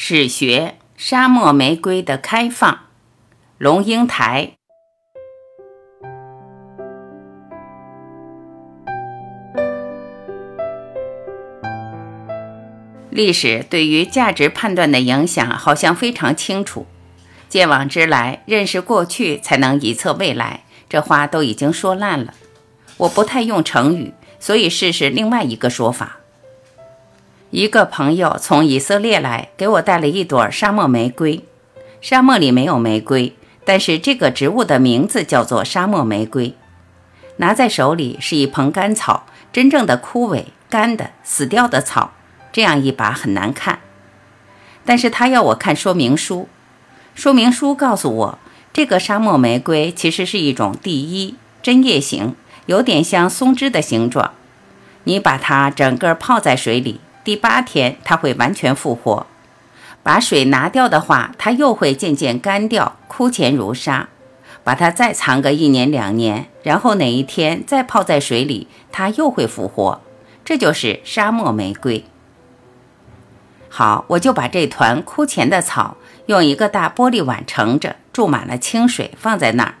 [0.00, 2.86] 史学沙漠玫瑰的开放，
[3.58, 4.52] 龙应台。
[13.10, 16.86] 历史对于价值判断的影响好像非常清楚。
[17.48, 20.62] 见往知来，认识过去，才能一测未来。
[20.88, 22.34] 这话都已经说烂了。
[22.98, 26.17] 我不太用成语，所以试试另外一个说法。
[27.50, 31.42] 一个朋友从以色列来，给我带了一朵沙漠玫瑰。
[32.02, 36.54] 沙漠里没有玫瑰，但是这个植物的名字叫做沙漠玫瑰。
[37.38, 42.12] 拿在手里是一盆干草，真正的枯萎、干的、死掉的草，
[42.52, 43.78] 这样一把很难看。
[44.84, 46.48] 但是他要我看说明书，
[47.14, 48.38] 说明书告诉我，
[48.74, 52.34] 这个沙漠玫瑰其实是一种第一针叶型，
[52.66, 54.32] 有点像松枝的形状。
[55.04, 57.00] 你把它整个泡在水里。
[57.28, 59.26] 第八天，它会完全复活。
[60.02, 64.08] 把水拿掉的话，它又会渐渐干掉，枯乾如沙。
[64.64, 70.00] 把它再藏个一年两年，然后哪一天再泡在水里，它又会复活。
[70.42, 72.06] 这就是沙漠玫瑰。
[73.68, 79.74] 好，我就把这团枯乾的草用一个大玻璃碗盛着，注满了清水，放在那儿。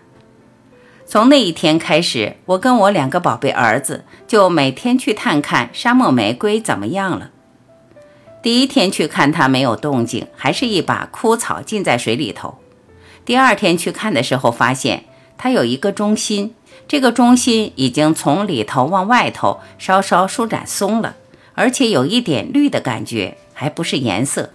[1.06, 7.30] 从那一天开始，我跟我两个宝贝儿子就每天去探看沙漠玫瑰怎么样了。
[8.42, 12.58] 第一天去看它没有动静，还是一把枯草浸在水里头。
[13.24, 15.04] 第二天去看的时候，发现
[15.36, 16.54] 它有一个中心，
[16.86, 21.16] 这个中心已经从里头往外头稍稍舒展松了，
[21.54, 24.50] 而且有一点绿的感觉，还不是颜色。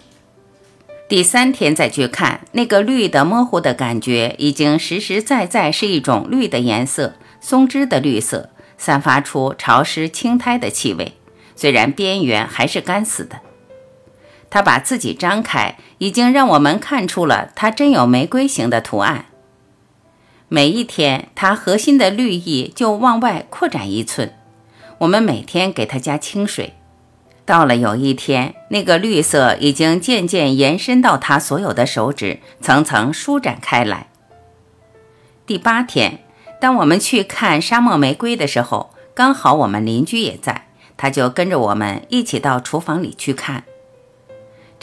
[1.09, 11.13] 第三天再去看，那个绿的模糊的感觉已经实实在在是一种绿的颜色，松枝的绿色，散发出潮湿青苔的气味，
[11.55, 13.41] 虽然边缘还是干死的。
[14.53, 19.25] 它把自己张开，已经让我们看出了它真有玫瑰形的图案。
[20.47, 24.35] 每一天，它核心的绿意就往外扩展一寸。
[24.99, 26.73] 我们每天给它加清水。
[27.45, 34.05] 到了有一天，那个绿色已经渐渐延伸到它所有的手指，层层舒展开来。
[35.47, 36.19] 第八天，
[36.61, 43.63] 当我们去看沙漠玫瑰的时候，刚好我们邻居也在，他就跟着我们一起到厨房里去看。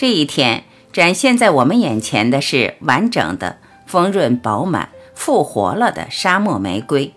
[0.00, 7.12] 这一天展现在我们眼前的是完整的、丰润饱满、复活了的沙漠玫瑰。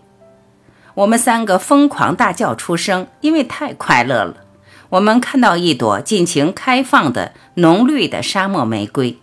[0.95, 4.43] 我们三个疯狂大叫出声，因为太快乐了。
[4.89, 9.17] 我们看到一朵尽情开放的浓绿的沙漠玫瑰。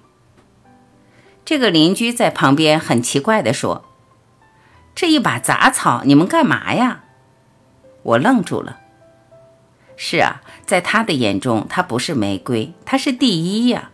[1.45, 3.85] 这个邻居在旁边很奇怪地说
[4.97, 7.03] ：“这一把杂草，你们干嘛呀？”
[8.05, 8.79] 我愣住了。
[10.03, 13.91] 是啊，在他的眼中，它不是玫瑰，它是第一呀。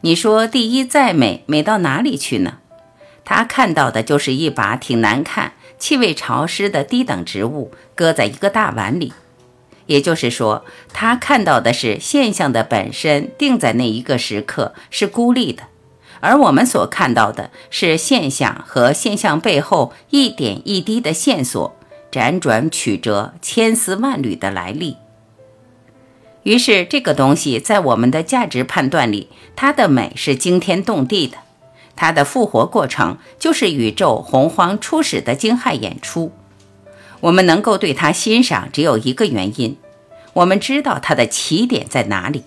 [0.00, 2.60] 你说第一再美，美到哪里去呢？
[3.26, 9.12] 他看到的就是一把挺难看、气味潮湿的低等植物，搁在一个大碗里。
[9.84, 15.64] 也就是说，他看到的是现象的本身，定在那一个时刻是孤立的；
[16.20, 21.76] 而我们所看到的是现象和现象背后一点一滴的线索，
[22.10, 24.96] 辗转曲折、千丝万缕的来历。
[26.44, 31.38] 于是，这个东西在我们的价值判断里，它的美是惊天动地的，
[31.96, 36.32] 它的复活过程就是宇宙洪荒初始的惊骇演出。
[37.20, 39.78] 我们能够对它欣赏，只有一个原因：
[40.34, 42.44] 我们知道它的起点在哪里。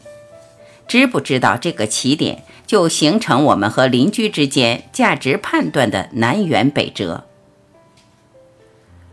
[0.88, 7.24] 知不知道这个起点，就形成我们和邻居之间价值判断的南辕北辙。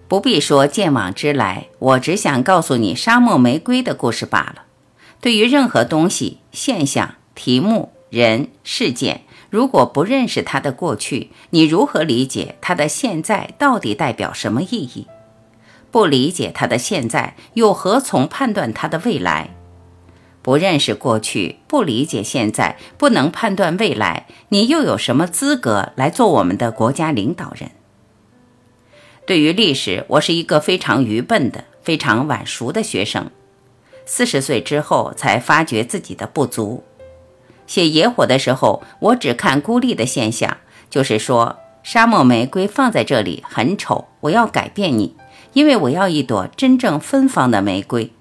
[0.07, 4.64] 不必说见往知来，我只想告诉你沙漠玫瑰的故事罢了。
[5.21, 15.07] 对于任何东西、现象、题目、人、事件，如果不认识它的过去，你如何理解它的现在到底代表什么意义？
[15.91, 19.51] 不理解它的现在，又何从判断它的未来？
[20.43, 27.71] 不认识过去，不理解现在，不能判断未来，你又有什么资格来做我们的国家领导人？
[29.25, 33.31] 对于历史，我是一个非常愚笨的、非常晚熟的学生。
[34.07, 36.85] 四十岁之后才发觉自己的不足。
[37.67, 40.59] 写野火的时候，我只看孤立的现象，
[40.91, 45.17] 就是说沙漠玫瑰放在这里很丑，我要改变你，
[45.55, 48.13] 因为我要一朵真正芬芳的玫瑰。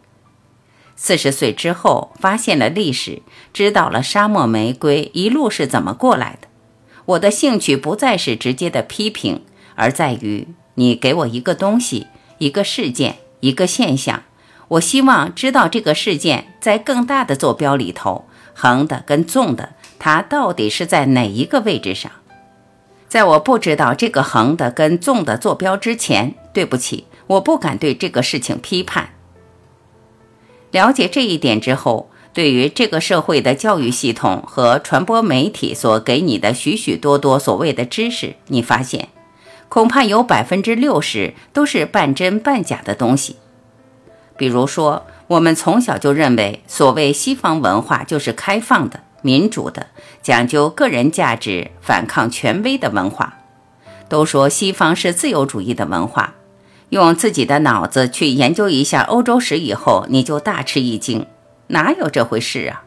[0.95, 3.21] 四十岁之后发现了历史，
[3.51, 6.47] 知道了沙漠玫瑰一路是怎么过来的。
[7.05, 9.43] 我的兴趣不再是直接的批评，
[9.75, 12.07] 而在于你给我一个东西、
[12.37, 14.23] 一个事件、一个现象。
[14.69, 22.11] 我希望知道这个事件在更大的坐标里头，横的跟纵的，它到底是在哪一个位置上？
[23.07, 29.09] 在我不知道这个横的跟纵的坐标之前，对不起，我不敢对这个事情批判。
[30.71, 39.09] 了解这一点之后，对于这个社会的教育系统和传播媒体所给你的许许多多所谓的知识，你发现，
[39.69, 43.35] 恐怕有百分之六十都是半真半假的东西。
[44.37, 49.01] 比如说，我们从小就认为，所谓西方文化就是开放的。
[49.25, 49.87] 民主的、
[50.21, 53.37] 讲究个人价值、反抗权威的文化，
[54.09, 56.33] 都说西方是自由主义的文化。
[56.89, 61.25] 用自己的脑子去研究一下欧洲史以后，你就大吃一惊，
[61.67, 62.83] 哪有这回事啊？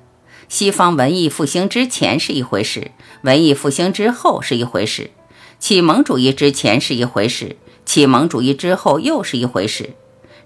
[0.46, 2.90] 西方文艺复兴之前是一回事，
[3.22, 5.10] 文艺复兴之后是一回事，
[5.58, 7.56] 启蒙主义之前是一回事，
[7.86, 9.94] 启蒙主义之后又是一回事。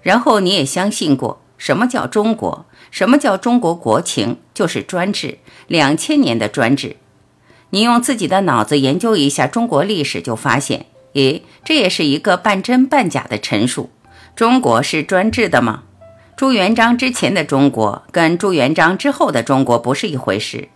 [0.01, 1.41] 然后你也相信过。
[1.57, 2.65] 什么叫中国？
[2.89, 4.37] 什么叫中国国情？
[4.53, 5.37] 就是专制，
[5.67, 6.95] 两千年的专制。
[7.69, 13.91] 你用自己的脑子研究一下中国历史，就发现，诶，这也是一个半真半假的陈述。
[14.35, 15.83] 中国是专制的吗？
[16.35, 20.69] 朱元璋之前的中国跟朱元璋之后的中国不是一回事。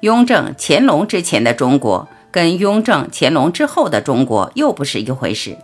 [0.00, 5.56] 雍正、乾隆之前的中国跟雍正、乾隆之后的中国又不是一回事。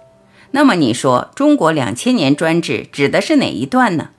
[0.52, 4.10] 那么你说，中国两千年专制指的是哪一段呢？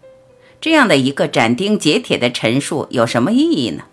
[0.62, 3.84] 这样的一个斩钉截铁的陈述有什么意义呢？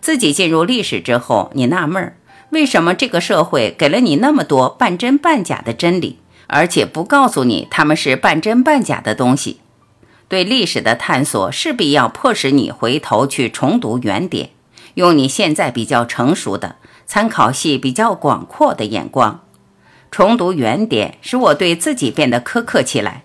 [0.00, 2.18] 自己进入历史之后，你纳闷儿，
[2.50, 9.60] 为什么这个社会给了你那么多半真半假的真理，而且不告诉你他们是半真半假的东西？
[10.28, 14.50] 对历史的探索势必要迫使你回头去重读原点，
[14.94, 16.76] 用你现在比较成熟的、
[17.06, 19.45] 参考系比较广阔的眼光，
[20.10, 23.24] 重读原点，使我对自己变得苛刻起来。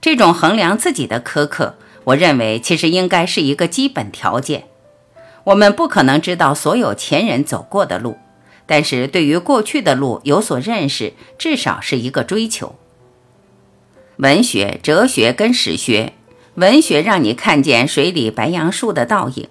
[0.00, 1.76] 这种衡量自己的苛刻。
[2.04, 4.64] 我认为，其实应该是一个基本条件。
[5.44, 8.16] 我们不可能知道所有前人走过的路，
[8.64, 12.76] 但是对于过去的路有所认识，至少是一个追求。
[14.16, 16.14] 文学、哲学跟史学，
[16.54, 19.48] 文学让你看见水里白杨树的倒影，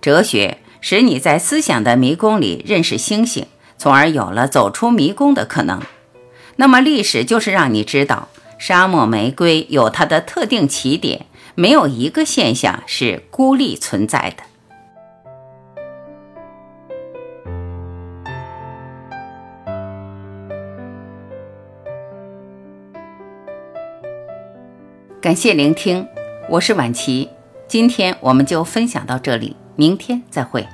[0.00, 3.46] 哲学使你在思想的迷宫里认识星星，
[3.78, 5.80] 从而有了走出迷宫的可能。
[6.60, 8.28] 那么历史就是让你知道，
[8.58, 11.24] 沙漠玫瑰有它的特定起点。
[11.54, 14.42] 没有一个现象是孤立存在的。
[25.22, 26.06] 感谢聆听，
[26.50, 27.30] 我是婉琪，
[27.66, 30.66] 今天我们就分享到这里，明天再会。